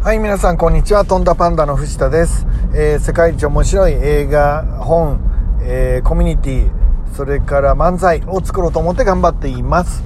[0.00, 1.04] はい、皆さん、こんにちは。
[1.04, 2.46] とんだパンダの藤田です。
[2.72, 5.20] えー世界一面白い映画、本、
[5.60, 6.70] えーコミュニティ、
[7.16, 10.04] それから漫才を作ろうと思って頑張っています。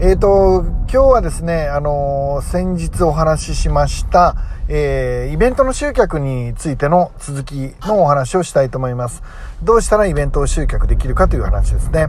[0.00, 4.34] えっ、と、今日はですね、あの先日お話ししました、
[4.68, 9.22] えイベントの集客についての続きのお話をしたいと思います。
[9.62, 12.08] どうしたらイベントを集客できるかという話ですね。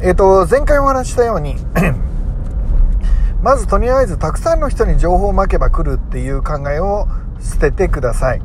[0.00, 1.56] えっ、と、前回お話したように、
[3.42, 7.06] まずとりあえずたくさんの人に情報をまけば来るっていう考えを
[7.40, 8.42] 捨ててください。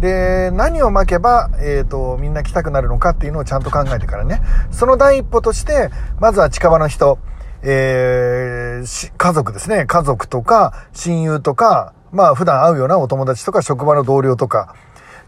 [0.00, 4.42] で、何をまけば、えっ、と、みんな来たくなるのかっていうのをちゃんと考えてからね。
[4.70, 7.18] その第一歩として、まずは近場の人、
[7.62, 9.86] えーし家族ですね。
[9.86, 14.74] 家族とか、親友とか、まあ普段会うようなお友達とか、職場の同僚とか、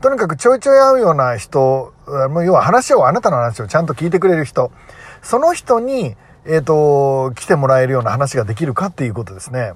[0.01, 1.92] とにかくちょいちょい会うような人、
[2.30, 4.70] もう要は話を、あなたの話をちゃんと聞いてくれる人、
[5.23, 9.73] その人に、えっ、と、来てもらえるような話ができるかっていうことですね。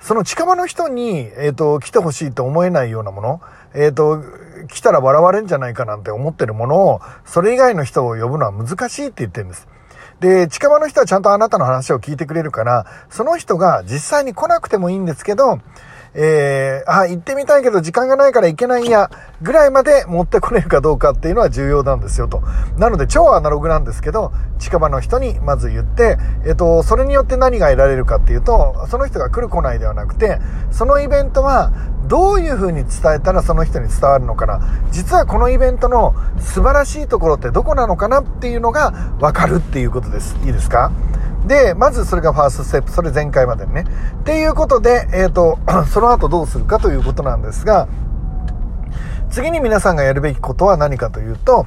[0.00, 3.40] その近場の人に、えっ、と、来てほしいと思えないようなもの、
[3.74, 4.22] えっ、と、
[4.68, 9.68] 来たら笑われんじゃないかなんて思ってるものを、それ以外の人を呼ぶのは難しいって言ってるんです。
[10.20, 15.60] で、近場の人はちゃんとあなたの話を聞いてくれるから、その人が実際に来なくてもいいんですけど、
[16.14, 19.10] えー、あ、行ってみたいけど時間がないから行けないや、
[19.42, 22.42] ぐらいまで持ってこれるかどうかっていうのは重要なんですよと。
[22.76, 30.38] なので超アナログなんですけど、近場の人にまず言って、えっと、それによって何が得られるかっていうと、その人が来る来ないではなくて、
[30.70, 31.72] そのイベントは
[32.06, 34.60] どういう風に伝えたらその人に伝わるのかな。
[34.90, 40.36] 実はこのイベントの素晴らしいところってどこなのかなっていうのがわかるっていうことです。
[40.44, 40.90] いいですか？
[41.48, 42.90] で、まずそれがファーストステップ。
[42.92, 43.84] それ前回までにね。
[44.20, 45.58] っていうことで、えっ、と、
[45.90, 47.88] その後どうするかということなんですが、
[49.30, 51.66] 次に皆さんがやるべきことは何かというと、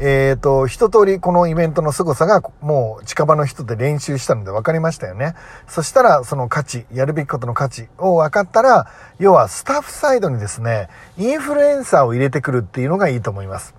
[0.00, 5.34] えっ、と、一通りこのイベントの凄さがもう近場の人で練習したので分かりましたよね。
[5.68, 8.86] そしたらその価値、やるべきことの価値を分かったら、
[9.18, 13.74] 要はスタッフサイドにですね、インフルエンサーを入れてくるっていうのがいいと思います。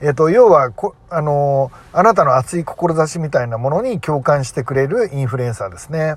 [0.00, 6.16] えっ、と、要はこ、あのあなたの熱い志みたいなものに共感してくれるインフルエンサーですね。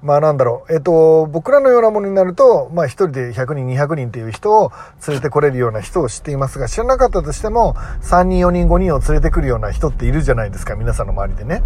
[0.00, 0.72] まあなんだろう。
[0.72, 4.70] えっ、と、僕らのようなものになると、まあ一人で100人、200人っていう人を
[5.08, 10.76] 連れてこれるような人を知っていますが、知らなかったとしても、3人、4人、5人を連れてくるような人っているじゃないですか。
[10.76, 11.62] 皆さんの周りでね。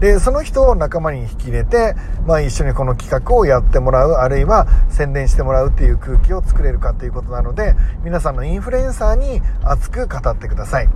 [0.00, 1.94] で、その人を仲間に引き入れて、
[2.26, 10.88] まあ一緒にこの企画をやってもらう、あるいは宣伝してもらうっていう空気を作れるかっていうことなので、皆さんのインフルエンサーに熱く語ってください。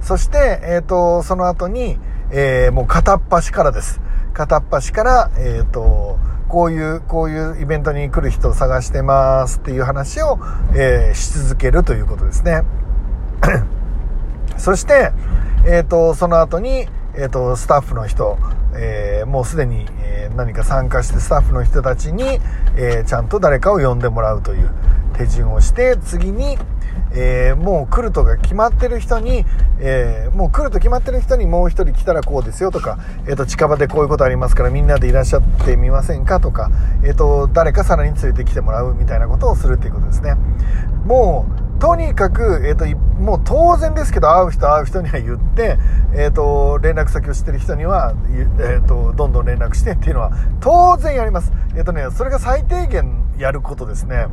[0.00, 1.98] そして、えっ、と、その後に、
[2.30, 4.00] えーもう片っ端からです。
[4.32, 6.18] 片っ端から、えっ、と、
[6.48, 10.38] こういう、こういうイベントに来る人を探してますっていう話を、
[10.74, 12.64] えーし続けるということですね。
[14.58, 15.12] そして、
[15.66, 18.36] えっ、と、その後に、えっ、と、スタッフの人、
[18.74, 22.40] えーもうすでに、えー何か参加してスタッフの人たちに、
[22.76, 24.70] えーちゃんと誰かを呼んでもらうという
[25.16, 26.58] 手順をして、次に、
[27.16, 29.44] えーもう来るとが決まってる人に、
[29.78, 32.98] えーもう来ると決まってる人にもう一人来たらこうですよとか、
[33.28, 36.70] えっ、と、近場でこういうことありますからみんなでいらっしゃってみませんかとか、
[37.04, 40.34] えっ、と、誰かさらに連れてきてもらうみたいなことをするっていうことですね。
[41.06, 41.46] も
[41.78, 42.86] う、とにかく、えっ、と、
[43.20, 45.78] もう当然ですけど、会う人会う人には言って、
[46.14, 48.14] えっ、と、連絡先を知ってる人には、
[48.58, 51.52] えっ、と、どんどん連絡してっていうのは、当然やります。
[51.76, 54.26] えっ、とね、それが最低限やることですね。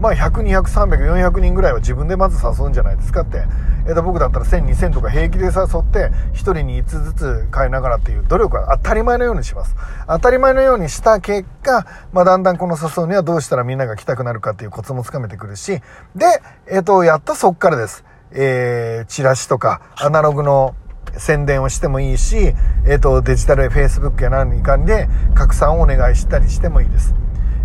[0.00, 3.42] まあ、100、200、300、400人ぐらいは自分でまず誘うんじゃないですかって。
[3.88, 9.74] えっ、と、僕だったら1000、2000とか平気で誘って、1人に1つずつ変えながらっていう努力は当たり前のようにします。
[10.06, 15.80] 当たり前のようにした結果、まあ、だんだんこの誘うにはどうしたらみんなが来たくなるかっていうコツもつかめてくるし、
[16.14, 16.26] で、
[16.66, 18.04] えっ、と、やっとそっからです。
[18.30, 20.74] えー、チラシとか、アナログの
[21.16, 22.54] 宣伝をしてもいいし、
[22.86, 27.14] えっ、と、デジタル Facebook や何かで拡散をお願いしたりしてもいいです。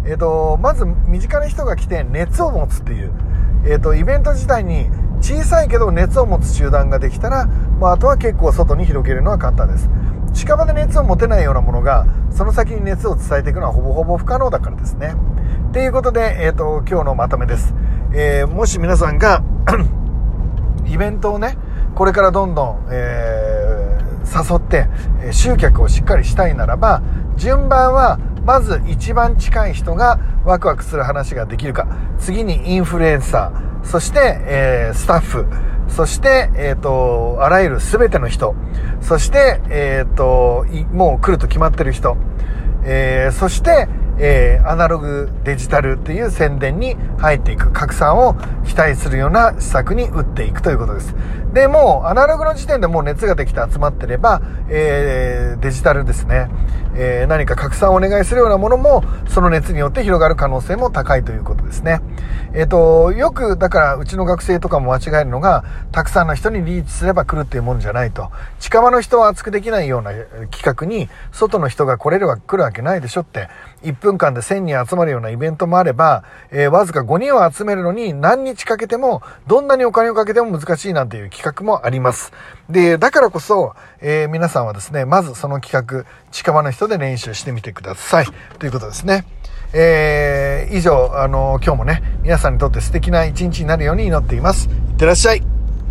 [0.05, 3.13] えっ、と、まず身近な人が来て熱を持つっていう、
[3.65, 4.87] えっ、と、イベント自体に
[5.21, 7.45] 小さいけど熱を持つ集団ができたら、
[7.79, 9.89] まあ、あとは結構外に広げるのは簡単です。
[10.33, 15.15] 近場で熱を持てないようなものが、その先に熱を伝えていくのはほぼほぼ不可能だからですね。
[15.71, 17.73] ということで、えっ、と、今日のまとめです。
[18.13, 19.43] えーもし皆さんが、
[20.85, 21.57] イベントをね、
[21.95, 23.83] これからどんどん、えー
[24.23, 24.87] 誘って、
[25.21, 27.01] え集客をしっかりしたいならば、
[27.35, 31.87] 順番は、まず一番近い人がワクワクする話ができるか。
[32.19, 33.85] 次にインフルエンサー。
[33.85, 35.45] そして、えースタッフ。
[35.87, 38.55] そして、えっ、と、あらゆる全ての人。
[39.01, 42.17] そして、えっ、と、もう来ると決まってる人。
[42.85, 43.87] えーそして、
[44.19, 48.35] えーアナログデジタルっていう宣伝に入っていく拡散を
[48.65, 51.15] 期待するような施策に打っていくということです。
[51.53, 56.49] で、もうアナログの時点でもう熱ができて集まってれば、えーデジタルですね。
[56.95, 62.01] えー、何か拡散をお願いするようなものも、その熱によって広がる可能性も高いということですね。
[62.53, 68.31] えっ、ー、と、よく、だから、うちの学生とかも間違えるのが、たくさんの人にリーチすれば来るっていうもんじゃないと。
[68.59, 70.11] 近場の人は熱くできないような
[70.51, 73.49] 企画に、外の人が来れるわ、来るわけないでしょって、
[73.83, 82.31] 1分間で1000人集まるようなイベントもあれば、えー、わずか5人を集めるのに何日かけても、どんなにお金をかけても難しいなんていう企画もあります。
[82.69, 88.25] で、だからこそ、えー、皆さんはですね、まずその企画、近場の人人で練習してみてください。
[88.59, 89.25] ということですね。
[89.73, 94.67] えー、以上、あの、今日もね、皆さんにとって素敵な一日になるように祈っています。
[94.67, 95.52] いってらっしゃい。